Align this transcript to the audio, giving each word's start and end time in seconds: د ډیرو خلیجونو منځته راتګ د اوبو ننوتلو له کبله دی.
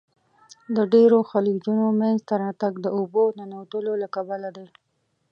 د 0.75 0.77
ډیرو 0.93 1.19
خلیجونو 1.31 1.85
منځته 1.99 2.33
راتګ 2.43 2.73
د 2.81 2.87
اوبو 2.97 3.23
ننوتلو 3.37 3.93
له 4.01 4.07
کبله 4.15 4.49
دی. 4.57 4.67